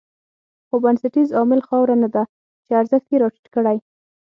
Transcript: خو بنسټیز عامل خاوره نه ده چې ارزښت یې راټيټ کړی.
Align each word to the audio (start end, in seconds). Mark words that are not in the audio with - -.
خو 0.67 0.75
بنسټیز 0.83 1.29
عامل 1.37 1.61
خاوره 1.67 1.95
نه 2.03 2.09
ده 2.15 2.23
چې 2.65 2.71
ارزښت 2.81 3.07
یې 3.11 3.17
راټيټ 3.23 3.45
کړی. 3.55 3.77